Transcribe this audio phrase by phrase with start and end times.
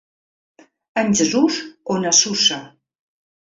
[1.03, 1.55] En Jesús
[1.95, 2.59] o na Susa.